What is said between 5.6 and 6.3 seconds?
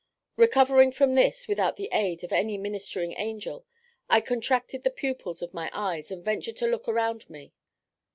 eyes, and